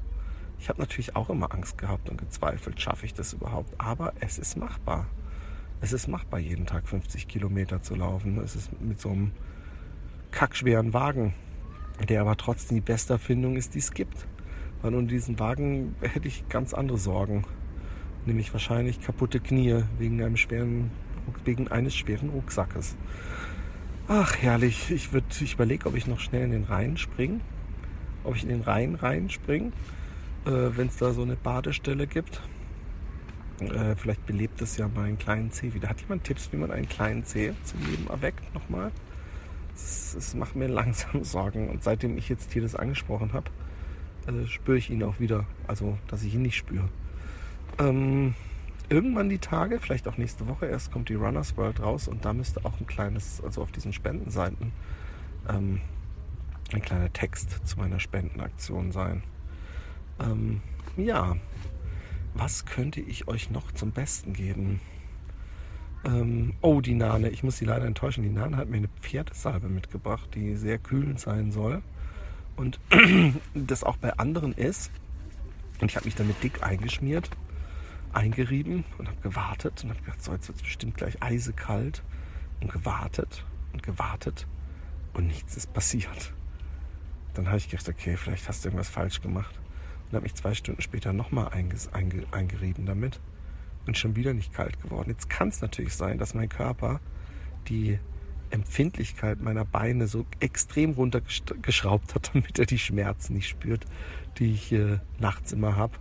Ich 0.58 0.68
habe 0.68 0.80
natürlich 0.80 1.16
auch 1.16 1.30
immer 1.30 1.52
Angst 1.54 1.78
gehabt 1.78 2.10
und 2.10 2.18
gezweifelt, 2.18 2.78
schaffe 2.78 3.06
ich 3.06 3.14
das 3.14 3.32
überhaupt. 3.32 3.74
Aber 3.78 4.12
es 4.20 4.38
ist 4.38 4.56
machbar. 4.56 5.06
Es 5.80 5.94
ist 5.94 6.08
machbar, 6.08 6.40
jeden 6.40 6.66
Tag 6.66 6.86
50 6.86 7.26
Kilometer 7.26 7.80
zu 7.80 7.94
laufen. 7.94 8.38
Es 8.38 8.54
ist 8.54 8.78
mit 8.82 9.00
so 9.00 9.10
einem 9.10 9.32
kackschweren 10.30 10.92
Wagen, 10.92 11.34
der 12.08 12.20
aber 12.20 12.36
trotzdem 12.36 12.76
die 12.76 12.82
beste 12.82 13.14
Erfindung 13.14 13.56
ist, 13.56 13.74
die 13.74 13.78
es 13.78 13.92
gibt. 13.92 14.26
Weil 14.82 14.94
ohne 14.94 15.06
diesen 15.06 15.38
Wagen 15.38 15.94
hätte 16.00 16.28
ich 16.28 16.48
ganz 16.48 16.74
andere 16.74 16.98
Sorgen. 16.98 17.44
Nämlich 18.26 18.52
wahrscheinlich 18.52 19.00
kaputte 19.00 19.40
Knie 19.40 19.82
wegen, 19.98 20.22
einem 20.22 20.36
schweren, 20.36 20.90
wegen 21.44 21.68
eines 21.68 21.94
schweren 21.94 22.30
Rucksackes. 22.30 22.96
Ach, 24.08 24.36
herrlich. 24.40 24.90
Ich, 24.90 25.10
ich 25.12 25.54
überlege, 25.54 25.88
ob 25.88 25.96
ich 25.96 26.06
noch 26.06 26.20
schnell 26.20 26.44
in 26.44 26.52
den 26.52 26.64
Rhein 26.64 26.96
springe. 26.96 27.40
Ob 28.24 28.36
ich 28.36 28.42
in 28.42 28.48
den 28.48 28.62
Rhein 28.62 28.94
reinspringe. 28.94 29.72
äh, 30.46 30.76
wenn 30.76 30.88
es 30.88 30.96
da 30.96 31.12
so 31.12 31.22
eine 31.22 31.36
Badestelle 31.36 32.06
gibt. 32.06 32.40
Äh, 33.60 33.96
vielleicht 33.96 34.26
belebt 34.26 34.60
es 34.60 34.76
ja 34.76 34.88
meinen 34.88 35.18
kleinen 35.18 35.50
Zeh 35.50 35.74
wieder. 35.74 35.88
Hat 35.88 36.00
jemand 36.00 36.24
Tipps, 36.24 36.50
wie 36.52 36.56
man 36.56 36.70
einen 36.70 36.88
kleinen 36.88 37.24
Zeh 37.24 37.52
zum 37.64 37.80
Leben 37.86 38.06
erweckt? 38.08 38.54
Nochmal. 38.54 38.92
Es 39.76 40.34
macht 40.34 40.56
mir 40.56 40.68
langsam 40.68 41.24
Sorgen. 41.24 41.68
Und 41.68 41.84
seitdem 41.84 42.16
ich 42.18 42.28
jetzt 42.28 42.52
hier 42.52 42.62
das 42.62 42.74
angesprochen 42.74 43.32
habe, 43.32 43.50
äh, 44.26 44.46
spüre 44.46 44.78
ich 44.78 44.90
ihn 44.90 45.02
auch 45.02 45.20
wieder. 45.20 45.46
Also, 45.66 45.98
dass 46.08 46.22
ich 46.22 46.34
ihn 46.34 46.42
nicht 46.42 46.56
spüre. 46.56 46.88
Ähm, 47.78 48.34
irgendwann 48.88 49.28
die 49.28 49.38
Tage, 49.38 49.78
vielleicht 49.80 50.08
auch 50.08 50.16
nächste 50.16 50.48
Woche 50.48 50.66
erst, 50.66 50.92
kommt 50.92 51.08
die 51.08 51.14
Runners 51.14 51.56
World 51.56 51.80
raus 51.80 52.08
und 52.08 52.24
da 52.24 52.32
müsste 52.32 52.64
auch 52.64 52.80
ein 52.80 52.86
kleines, 52.86 53.42
also 53.42 53.62
auf 53.62 53.72
diesen 53.72 53.92
Spendenseiten, 53.92 54.72
ähm, 55.48 55.80
ein 56.72 56.82
kleiner 56.82 57.12
Text 57.12 57.66
zu 57.66 57.78
meiner 57.78 58.00
Spendenaktion 58.00 58.92
sein. 58.92 59.22
Ähm, 60.20 60.62
ja, 60.96 61.36
was 62.34 62.64
könnte 62.64 63.00
ich 63.00 63.28
euch 63.28 63.50
noch 63.50 63.72
zum 63.72 63.92
Besten 63.92 64.32
geben? 64.32 64.80
Ähm, 66.06 66.52
oh, 66.60 66.80
die 66.80 66.94
Nane. 66.94 67.30
Ich 67.30 67.42
muss 67.42 67.58
sie 67.58 67.64
leider 67.64 67.84
enttäuschen. 67.84 68.22
Die 68.22 68.30
Nane 68.30 68.56
hat 68.56 68.68
mir 68.68 68.76
eine 68.76 68.88
Pferdesalbe 69.00 69.68
mitgebracht, 69.68 70.30
die 70.34 70.54
sehr 70.54 70.78
kühlend 70.78 71.18
sein 71.18 71.50
soll. 71.50 71.82
Und 72.54 72.78
das 73.54 73.82
auch 73.82 73.96
bei 73.96 74.16
anderen 74.16 74.52
ist. 74.52 74.90
Und 75.80 75.90
ich 75.90 75.96
habe 75.96 76.06
mich 76.06 76.14
damit 76.14 76.42
dick 76.42 76.62
eingeschmiert, 76.62 77.28
eingerieben 78.12 78.84
und 78.98 79.08
habe 79.08 79.20
gewartet 79.20 79.82
und 79.82 79.90
habe 79.90 80.00
gedacht, 80.00 80.22
so 80.22 80.32
jetzt 80.32 80.48
wird 80.48 80.58
es 80.58 80.62
bestimmt 80.62 80.96
gleich 80.96 81.22
eisekalt. 81.22 82.02
Und 82.60 82.72
gewartet 82.72 83.44
und 83.74 83.82
gewartet 83.82 84.46
und 85.12 85.26
nichts 85.26 85.58
ist 85.58 85.74
passiert. 85.74 86.32
Dann 87.34 87.48
habe 87.48 87.58
ich 87.58 87.68
gedacht, 87.68 87.86
okay, 87.86 88.16
vielleicht 88.16 88.48
hast 88.48 88.64
du 88.64 88.68
irgendwas 88.68 88.88
falsch 88.88 89.20
gemacht. 89.20 89.54
Und 90.06 90.14
habe 90.14 90.22
mich 90.22 90.34
zwei 90.34 90.54
Stunden 90.54 90.80
später 90.80 91.12
nochmal 91.12 91.48
einge 91.48 91.76
eingerieben 92.30 92.86
damit 92.86 93.20
und 93.88 93.96
schon 93.96 94.16
wieder 94.16 94.34
nicht 94.34 94.52
kalt 94.52 94.80
geworden. 94.82 95.10
Jetzt 95.10 95.30
kann 95.30 95.48
es 95.48 95.60
natürlich 95.60 95.94
sein, 95.94 96.18
dass 96.18 96.34
mein 96.34 96.48
Körper 96.48 97.00
die 97.68 97.98
Empfindlichkeit 98.50 99.40
meiner 99.40 99.64
Beine 99.64 100.06
so 100.06 100.24
extrem 100.40 100.92
runtergeschraubt 100.92 102.14
hat, 102.14 102.30
damit 102.34 102.58
er 102.58 102.66
die 102.66 102.78
Schmerzen 102.78 103.34
nicht 103.34 103.48
spürt, 103.48 103.84
die 104.38 104.52
ich 104.52 104.72
äh, 104.72 104.98
nachts 105.18 105.52
immer 105.52 105.76
habe. 105.76 105.94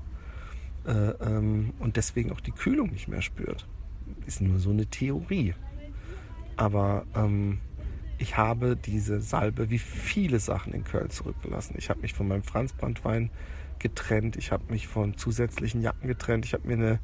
Äh, 0.86 0.92
ähm, 0.92 1.74
und 1.80 1.98
deswegen 1.98 2.32
auch 2.32 2.42
die 2.42 2.52
Kühlung 2.52 2.92
nicht 2.92 3.08
mehr 3.08 3.22
spürt. 3.22 3.68
Ist 4.26 4.42
nur 4.42 4.60
so 4.60 4.70
eine 4.70 4.86
Theorie. 4.86 5.56
Aber 6.58 7.06
ähm, 7.16 7.60
ich 8.18 8.38
habe 8.38 8.76
diese 8.76 9.20
Salbe 9.20 9.70
wie 9.70 9.80
viele 9.80 10.40
Sachen 10.40 10.74
in 10.74 10.84
Köln 10.84 11.10
zurückgelassen. 11.10 11.76
Ich 11.78 11.90
habe 11.90 12.02
mich 12.02 12.14
von 12.14 12.28
meinem 12.28 12.44
Franzbrandwein 12.44 13.30
getrennt. 13.80 14.38
Ich 14.38 14.52
habe 14.52 14.72
mich 14.72 14.88
von 14.88 15.18
zusätzlichen 15.18 15.82
Jacken 15.82 16.08
getrennt. 16.08 16.46
Ich 16.46 16.54
habe 16.54 16.68
mir 16.68 16.76
eine 16.76 17.00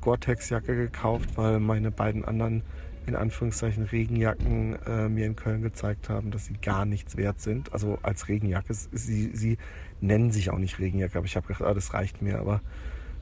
Gore-Tex-Jacke 0.00 0.76
gekauft, 0.76 1.36
weil 1.36 1.60
meine 1.60 1.90
beiden 1.90 2.24
anderen 2.24 2.62
in 3.06 3.16
Anführungszeichen 3.16 3.84
Regenjacken 3.84 4.78
äh, 4.86 5.08
mir 5.08 5.26
in 5.26 5.36
Köln 5.36 5.62
gezeigt 5.62 6.08
haben, 6.08 6.30
dass 6.30 6.46
sie 6.46 6.54
gar 6.54 6.84
nichts 6.84 7.16
wert 7.16 7.40
sind. 7.40 7.72
Also 7.72 7.98
als 8.02 8.28
Regenjacke. 8.28 8.72
Sie, 8.74 9.30
sie 9.34 9.58
nennen 10.00 10.30
sich 10.30 10.50
auch 10.50 10.58
nicht 10.58 10.78
Regenjacke, 10.78 11.18
aber 11.18 11.26
ich 11.26 11.36
habe 11.36 11.46
gedacht, 11.46 11.62
ah, 11.62 11.74
das 11.74 11.94
reicht 11.94 12.22
mir. 12.22 12.38
Aber 12.38 12.60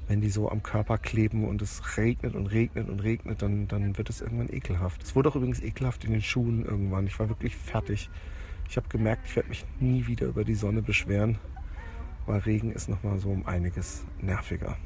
wenn 0.09 0.21
die 0.21 0.31
so 0.31 0.51
am 0.51 0.63
Körper 0.63 0.99
kleben 0.99 1.47
und 1.47 1.63
es 1.63 1.97
regnet 1.97 2.35
und 2.35 2.47
regnet 2.47 2.89
und 2.89 3.01
regnet, 3.01 3.43
dann, 3.43 3.69
dann 3.69 3.97
wird 3.97 4.11
es 4.11 4.21
irgendwann 4.21 4.53
ekelhaft. 4.53 5.03
Es 5.03 5.15
wurde 5.15 5.29
auch 5.29 5.37
übrigens 5.37 5.61
ekelhaft 5.61 6.05
in 6.05 6.13
den 6.13 6.23
Schuhen 6.23 6.65
irgendwann. 6.65 7.07
Ich 7.07 7.19
war 7.19 7.29
wirklich 7.29 7.57
fertig. 7.57 8.11
Ich 8.69 8.77
habe 8.77 8.89
gemerkt, 8.89 9.27
ich 9.27 9.37
werde 9.37 9.49
mich 9.49 9.65
nie 9.81 10.07
wieder 10.07 10.27
über 10.27 10.45
die 10.45 10.55
Sonne 10.55 10.83
beschweren, 10.83 11.39
weil 12.27 12.41
Regen 12.41 12.73
ist 12.73 12.89
nochmal 12.89 13.19
so 13.19 13.31
um 13.31 13.47
einiges 13.47 14.05
nerviger. 14.21 14.77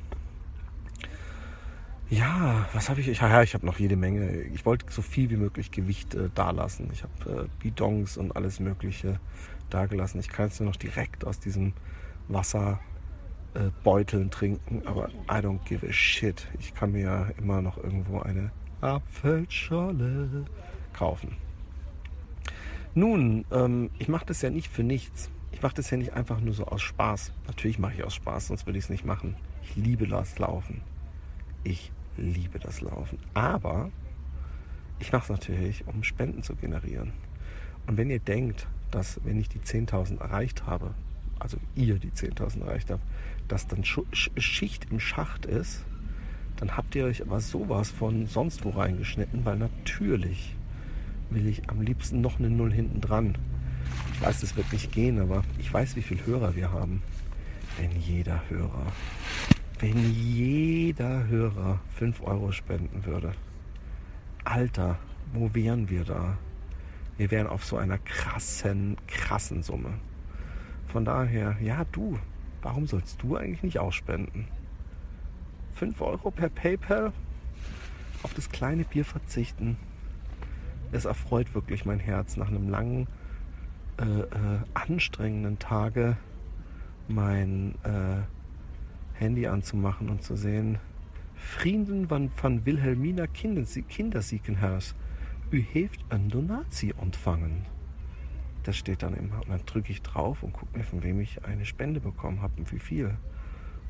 Ja, 2.12 2.68
was 2.74 2.90
habe 2.90 3.00
ich? 3.00 3.08
Ich, 3.08 3.22
ja, 3.22 3.42
ich 3.42 3.54
habe 3.54 3.64
noch 3.64 3.78
jede 3.78 3.96
Menge. 3.96 4.42
Ich 4.42 4.66
wollte 4.66 4.84
so 4.90 5.00
viel 5.00 5.30
wie 5.30 5.38
möglich 5.38 5.70
Gewicht 5.70 6.14
äh, 6.14 6.28
dalassen. 6.34 6.90
Ich 6.92 7.04
habe 7.04 7.44
äh, 7.44 7.48
Bidons 7.58 8.18
und 8.18 8.36
alles 8.36 8.60
Mögliche 8.60 9.18
dagelassen. 9.70 10.20
Ich 10.20 10.28
kann 10.28 10.48
jetzt 10.48 10.60
nur 10.60 10.68
noch 10.68 10.76
direkt 10.76 11.24
aus 11.26 11.40
diesem 11.40 11.72
Wasserbeuteln 12.28 14.26
äh, 14.26 14.30
trinken, 14.30 14.82
aber 14.84 15.08
I 15.30 15.40
don't 15.40 15.64
give 15.64 15.88
a 15.88 15.92
shit. 15.92 16.46
Ich 16.58 16.74
kann 16.74 16.92
mir 16.92 17.00
ja 17.00 17.28
immer 17.38 17.62
noch 17.62 17.78
irgendwo 17.78 18.20
eine 18.20 18.50
Apfelscholle 18.82 20.44
kaufen. 20.92 21.38
Nun, 22.94 23.46
ähm, 23.50 23.88
ich 23.98 24.08
mache 24.08 24.26
das 24.26 24.42
ja 24.42 24.50
nicht 24.50 24.68
für 24.70 24.82
nichts. 24.82 25.30
Ich 25.50 25.62
mache 25.62 25.76
das 25.76 25.90
ja 25.90 25.96
nicht 25.96 26.12
einfach 26.12 26.42
nur 26.42 26.52
so 26.52 26.66
aus 26.66 26.82
Spaß. 26.82 27.32
Natürlich 27.46 27.78
mache 27.78 27.94
ich 27.94 28.04
aus 28.04 28.14
Spaß, 28.14 28.48
sonst 28.48 28.66
würde 28.66 28.78
ich 28.78 28.84
es 28.84 28.90
nicht 28.90 29.06
machen. 29.06 29.34
Ich 29.62 29.76
liebe 29.76 30.06
das 30.06 30.38
Laufen. 30.38 30.82
Ich 31.64 31.90
liebe 32.16 32.58
das 32.58 32.80
Laufen. 32.80 33.18
Aber 33.34 33.90
ich 34.98 35.12
mache 35.12 35.24
es 35.24 35.28
natürlich, 35.30 35.86
um 35.86 36.02
Spenden 36.04 36.42
zu 36.42 36.54
generieren. 36.54 37.12
Und 37.86 37.96
wenn 37.96 38.10
ihr 38.10 38.20
denkt, 38.20 38.66
dass 38.90 39.20
wenn 39.24 39.40
ich 39.40 39.48
die 39.48 39.58
10.000 39.58 40.20
erreicht 40.20 40.66
habe, 40.66 40.94
also 41.38 41.56
ihr 41.74 41.98
die 41.98 42.10
10.000 42.10 42.60
erreicht 42.60 42.90
habt, 42.90 43.02
dass 43.48 43.66
dann 43.66 43.84
Schicht 43.84 44.86
im 44.90 45.00
Schacht 45.00 45.46
ist, 45.46 45.84
dann 46.56 46.76
habt 46.76 46.94
ihr 46.94 47.06
euch 47.06 47.22
aber 47.22 47.40
sowas 47.40 47.90
von 47.90 48.26
sonst 48.26 48.64
wo 48.64 48.70
reingeschnitten, 48.70 49.44
weil 49.44 49.56
natürlich 49.56 50.54
will 51.30 51.48
ich 51.48 51.68
am 51.68 51.80
liebsten 51.80 52.20
noch 52.20 52.38
eine 52.38 52.50
Null 52.50 52.72
hinten 52.72 53.00
dran. 53.00 53.36
Ich 54.14 54.22
weiß, 54.22 54.40
das 54.40 54.56
wird 54.56 54.72
nicht 54.72 54.92
gehen, 54.92 55.20
aber 55.20 55.42
ich 55.58 55.72
weiß, 55.72 55.96
wie 55.96 56.02
viele 56.02 56.24
Hörer 56.26 56.54
wir 56.54 56.70
haben. 56.70 57.02
Wenn 57.78 57.90
jeder 58.00 58.42
Hörer 58.48 58.92
wenn 59.82 59.98
jeder 60.14 61.26
Hörer 61.26 61.80
5 61.96 62.22
Euro 62.22 62.52
spenden 62.52 63.04
würde. 63.04 63.32
Alter, 64.44 64.96
wo 65.32 65.52
wären 65.54 65.90
wir 65.90 66.04
da? 66.04 66.38
Wir 67.16 67.32
wären 67.32 67.48
auf 67.48 67.64
so 67.64 67.78
einer 67.78 67.98
krassen, 67.98 68.96
krassen 69.08 69.64
Summe. 69.64 69.94
Von 70.86 71.04
daher, 71.04 71.56
ja 71.60 71.84
du, 71.90 72.16
warum 72.62 72.86
sollst 72.86 73.20
du 73.22 73.36
eigentlich 73.36 73.64
nicht 73.64 73.80
ausspenden? 73.80 74.46
5 75.74 76.00
Euro 76.00 76.30
per 76.30 76.48
PayPal? 76.48 77.12
Auf 78.22 78.34
das 78.34 78.50
kleine 78.50 78.84
Bier 78.84 79.04
verzichten. 79.04 79.78
Es 80.92 81.06
erfreut 81.06 81.56
wirklich 81.56 81.84
mein 81.84 81.98
Herz 81.98 82.36
nach 82.36 82.46
einem 82.46 82.68
langen, 82.68 83.08
äh, 83.98 84.04
äh, 84.04 84.28
anstrengenden 84.74 85.58
Tage 85.58 86.16
mein 87.08 87.74
äh, 87.82 88.22
Handy 89.14 89.46
anzumachen 89.46 90.08
und 90.08 90.22
zu 90.22 90.36
sehen, 90.36 90.78
Frieden 91.34 92.08
van, 92.08 92.30
van 92.34 92.64
Wilhelmina 92.64 93.26
Kindersiekenhaus. 93.26 94.94
U 95.50 95.60
heeft 95.72 96.04
een 96.08 96.28
donatie 96.28 96.94
ontvangen. 96.96 97.66
Das 98.62 98.76
steht 98.76 99.02
dann 99.02 99.14
immer. 99.14 99.40
Und 99.40 99.50
dann 99.50 99.66
drücke 99.66 99.92
ich 99.92 100.02
drauf 100.02 100.42
und 100.42 100.52
gucke 100.52 100.78
mir, 100.78 100.84
von 100.84 101.02
wem 101.02 101.20
ich 101.20 101.44
eine 101.44 101.64
Spende 101.66 102.00
bekommen 102.00 102.40
habe 102.40 102.54
und 102.56 102.72
wie 102.72 102.78
viel. 102.78 103.16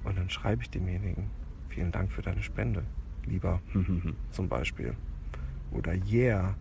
Und 0.03 0.19
dann 0.19 0.31
schreibe 0.31 0.63
ich 0.63 0.71
demjenigen, 0.71 1.31
vielen 1.69 1.93
Dank 1.93 2.11
für 2.11 2.23
deine 2.23 2.43
Spende, 2.43 2.85
lieber 3.27 3.61
zum 4.31 4.49
Beispiel. 4.49 4.97
Oder 5.71 5.95
yeah, 6.11 6.57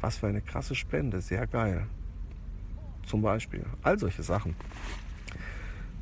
was 0.00 0.18
für 0.18 0.28
eine 0.28 0.40
krasse 0.40 0.74
Spende, 0.74 1.20
sehr 1.20 1.46
geil. 1.46 1.86
Zum 3.04 3.22
Beispiel. 3.22 3.64
All 3.82 3.98
solche 3.98 4.22
Sachen 4.22 4.54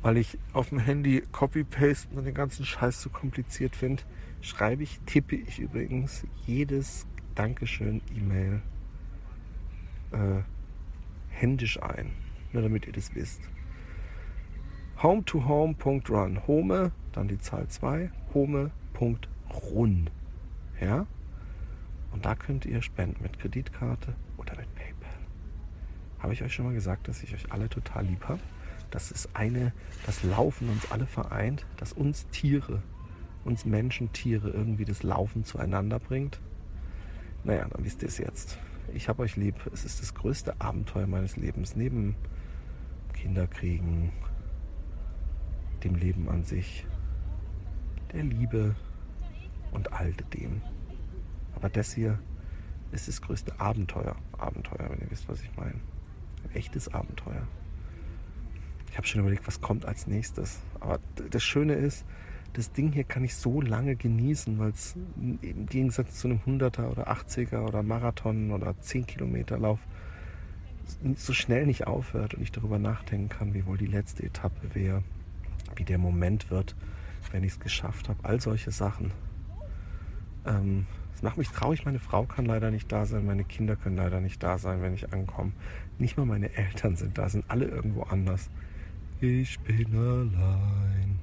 weil 0.01 0.17
ich 0.17 0.37
auf 0.53 0.69
dem 0.69 0.79
Handy 0.79 1.23
Copy-Pasten 1.31 2.17
und 2.17 2.25
den 2.25 2.33
ganzen 2.33 2.65
Scheiß 2.65 3.01
zu 3.01 3.09
kompliziert 3.09 3.75
finde, 3.75 4.03
schreibe 4.41 4.83
ich, 4.83 4.99
tippe 5.05 5.35
ich 5.35 5.59
übrigens 5.59 6.25
jedes 6.45 7.07
Dankeschön-E-Mail 7.35 8.61
äh, 10.11 10.41
händisch 11.29 11.81
ein. 11.81 12.11
Nur 12.53 12.63
damit 12.63 12.87
ihr 12.87 12.93
das 12.93 13.13
wisst. 13.13 13.41
home-to-home.run. 15.01 16.47
Home, 16.47 16.91
dann 17.11 17.27
die 17.27 17.39
Zahl 17.39 17.67
2, 17.67 18.09
home.run. 18.33 20.09
Ja? 20.79 21.05
Und 22.11 22.25
da 22.25 22.35
könnt 22.35 22.65
ihr 22.65 22.81
spenden 22.81 23.21
mit 23.21 23.37
Kreditkarte 23.37 24.15
oder 24.37 24.55
mit 24.55 24.73
PayPal. 24.73 25.09
Habe 26.19 26.33
ich 26.33 26.43
euch 26.43 26.53
schon 26.53 26.65
mal 26.65 26.73
gesagt, 26.73 27.07
dass 27.07 27.21
ich 27.21 27.33
euch 27.35 27.51
alle 27.51 27.69
total 27.69 28.05
lieb 28.05 28.23
habe? 28.27 28.39
Das 28.91 29.11
ist 29.11 29.29
eine, 29.33 29.73
das 30.05 30.23
Laufen 30.23 30.69
uns 30.69 30.91
alle 30.91 31.05
vereint, 31.05 31.65
dass 31.77 31.93
uns 31.93 32.27
Tiere, 32.29 32.81
uns 33.43 33.65
Menschen, 33.65 34.11
Tiere 34.13 34.49
irgendwie 34.49 34.85
das 34.85 35.03
Laufen 35.03 35.43
zueinander 35.43 35.99
bringt. 35.99 36.39
Naja, 37.43 37.67
dann 37.69 37.83
wisst 37.83 38.01
ihr 38.01 38.07
es 38.07 38.17
jetzt. 38.17 38.57
Ich 38.93 39.09
habe 39.09 39.23
euch 39.23 39.35
lieb. 39.35 39.55
Es 39.73 39.83
ist 39.83 40.01
das 40.01 40.13
größte 40.13 40.59
Abenteuer 40.59 41.07
meines 41.07 41.35
Lebens. 41.35 41.75
Neben 41.75 42.15
Kinderkriegen, 43.13 44.11
dem 45.83 45.95
Leben 45.95 46.29
an 46.29 46.43
sich, 46.43 46.85
der 48.13 48.23
Liebe 48.23 48.75
und 49.71 49.93
all 49.93 50.13
dem. 50.13 50.61
Aber 51.55 51.69
das 51.69 51.93
hier 51.93 52.19
ist 52.91 53.07
das 53.07 53.21
größte 53.21 53.59
Abenteuer. 53.59 54.15
Abenteuer, 54.37 54.89
wenn 54.89 54.99
ihr 54.99 55.11
wisst, 55.11 55.27
was 55.27 55.41
ich 55.41 55.55
meine. 55.57 55.79
Ein 56.43 56.55
echtes 56.55 56.93
Abenteuer. 56.93 57.47
Ich 58.97 58.99
habe 58.99 59.07
schon 59.09 59.21
überlegt, 59.21 59.45
was 59.45 59.61
kommt 59.61 59.85
als 59.85 60.07
nächstes. 60.07 60.59
Aber 60.79 60.97
das 61.29 61.43
Schöne 61.43 61.75
ist, 61.75 62.03
das 62.53 62.71
Ding 62.71 62.91
hier 62.91 63.03
kann 63.03 63.23
ich 63.23 63.35
so 63.35 63.61
lange 63.61 63.95
genießen, 63.95 64.57
weil 64.57 64.71
es 64.71 64.95
im 65.15 65.67
Gegensatz 65.67 66.15
zu 66.15 66.27
einem 66.27 66.39
100er 66.47 66.89
oder 66.89 67.07
80er 67.07 67.59
oder 67.59 67.83
Marathon 67.83 68.49
oder 68.49 68.73
10 68.81 69.05
Kilometer 69.05 69.59
Lauf 69.59 69.77
so 71.15 71.31
schnell 71.33 71.67
nicht 71.67 71.85
aufhört 71.85 72.33
und 72.33 72.41
ich 72.41 72.51
darüber 72.51 72.79
nachdenken 72.79 73.29
kann, 73.29 73.53
wie 73.53 73.67
wohl 73.67 73.77
die 73.77 73.85
letzte 73.85 74.23
Etappe 74.23 74.73
wäre, 74.73 75.03
wie 75.75 75.83
der 75.83 75.99
Moment 75.99 76.49
wird, 76.49 76.75
wenn 77.31 77.43
ich 77.43 77.51
es 77.51 77.59
geschafft 77.59 78.09
habe. 78.09 78.17
All 78.23 78.41
solche 78.41 78.71
Sachen. 78.71 79.11
Ähm, 80.43 80.87
macht 81.21 81.37
mich 81.37 81.49
traurig. 81.49 81.85
Meine 81.85 81.99
Frau 81.99 82.23
kann 82.23 82.47
leider 82.47 82.71
nicht 82.71 82.91
da 82.91 83.05
sein, 83.05 83.27
meine 83.27 83.43
Kinder 83.43 83.75
können 83.75 83.97
leider 83.97 84.21
nicht 84.21 84.41
da 84.41 84.57
sein, 84.57 84.81
wenn 84.81 84.95
ich 84.95 85.13
ankomme. 85.13 85.51
Nicht 85.99 86.17
mal 86.17 86.25
meine 86.25 86.51
Eltern 86.55 86.95
sind 86.95 87.19
da, 87.19 87.29
sind 87.29 87.45
alle 87.47 87.65
irgendwo 87.65 88.01
anders. 88.01 88.49
Ich 89.19 89.59
bin 89.61 89.95
allein, 89.95 91.17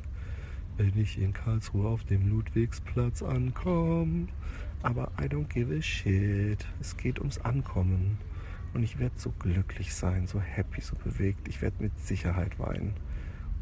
wenn 0.77 0.99
ich 0.99 1.17
in 1.17 1.33
Karlsruhe 1.33 1.87
auf 1.87 2.03
dem 2.03 2.29
Ludwigsplatz 2.29 3.23
ankomme. 3.23 4.27
Aber 4.83 5.13
I 5.17 5.27
don't 5.27 5.47
give 5.47 5.73
a 5.73 5.81
shit. 5.81 6.67
Es 6.81 6.97
geht 6.97 7.21
ums 7.21 7.39
Ankommen. 7.39 8.19
Und 8.73 8.83
ich 8.83 8.99
werde 8.99 9.15
so 9.17 9.31
glücklich 9.39 9.95
sein, 9.95 10.27
so 10.27 10.41
happy, 10.41 10.81
so 10.81 10.97
bewegt. 10.97 11.47
Ich 11.47 11.63
werde 11.63 11.77
mit 11.85 11.97
Sicherheit 12.01 12.59
weinen. 12.59 12.95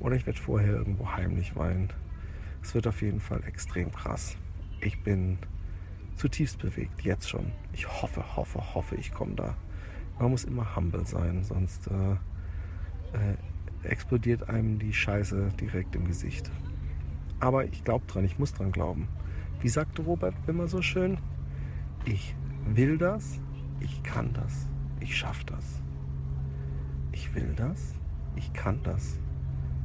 Oder 0.00 0.16
ich 0.16 0.24
werde 0.24 0.38
vorher 0.38 0.76
irgendwo 0.76 1.12
heimlich 1.12 1.54
weinen. 1.54 1.90
Es 2.62 2.74
wird 2.74 2.86
auf 2.86 3.02
jeden 3.02 3.20
Fall 3.20 3.44
extrem 3.44 3.92
krass. 3.92 4.38
Ich 4.80 4.98
bin 5.02 5.36
zutiefst 6.16 6.58
bewegt, 6.58 7.02
jetzt 7.02 7.28
schon. 7.28 7.52
Ich 7.74 7.86
hoffe, 7.86 8.34
hoffe, 8.34 8.74
hoffe, 8.74 8.96
ich 8.96 9.12
komme 9.12 9.34
da. 9.34 9.58
Man 10.18 10.30
muss 10.30 10.44
immer 10.44 10.74
humble 10.74 11.04
sein, 11.04 11.44
sonst 11.44 11.86
äh, 11.88 12.12
äh, 13.12 13.36
explodiert 13.82 14.48
einem 14.48 14.78
die 14.78 14.92
Scheiße 14.92 15.50
direkt 15.60 15.94
im 15.96 16.06
Gesicht. 16.06 16.50
Aber 17.40 17.64
ich 17.64 17.84
glaube 17.84 18.06
dran, 18.06 18.24
ich 18.24 18.38
muss 18.38 18.52
dran 18.52 18.72
glauben. 18.72 19.08
Wie 19.60 19.68
sagte 19.68 20.02
Robert 20.02 20.34
immer 20.46 20.68
so 20.68 20.82
schön? 20.82 21.18
Ich 22.04 22.34
will 22.66 22.98
das, 22.98 23.40
ich 23.80 24.02
kann 24.02 24.32
das, 24.32 24.68
ich 25.00 25.16
schaffe 25.16 25.44
das. 25.46 25.80
Ich 27.12 27.34
will 27.34 27.52
das, 27.56 27.94
ich 28.36 28.52
kann 28.52 28.80
das, 28.82 29.18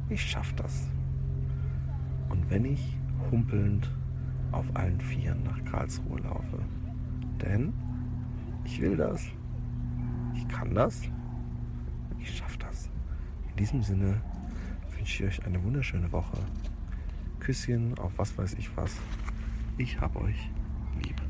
ich 0.08 0.22
schaffe 0.22 0.54
das. 0.56 0.88
Und 2.28 2.50
wenn 2.50 2.64
ich 2.64 2.96
humpelnd 3.30 3.90
auf 4.52 4.66
allen 4.74 5.00
Vieren 5.00 5.42
nach 5.42 5.62
Karlsruhe 5.64 6.20
laufe. 6.20 6.58
Denn 7.42 7.72
ich 8.64 8.80
will 8.80 8.96
das, 8.96 9.26
ich 10.34 10.48
kann 10.48 10.74
das, 10.74 11.02
ich 12.18 12.36
schaffe 12.36 12.58
das. 12.58 12.90
In 13.47 13.47
diesem 13.58 13.82
Sinne 13.82 14.20
wünsche 14.96 15.24
ich 15.24 15.28
euch 15.28 15.46
eine 15.46 15.62
wunderschöne 15.62 16.10
Woche. 16.12 16.38
Küsschen 17.40 17.98
auf 17.98 18.12
was 18.16 18.36
weiß 18.38 18.54
ich 18.54 18.74
was. 18.76 18.94
Ich 19.76 20.00
hab 20.00 20.16
euch 20.16 20.50
lieb. 21.02 21.20